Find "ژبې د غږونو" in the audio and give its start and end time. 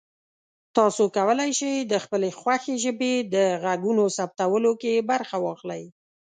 2.83-4.03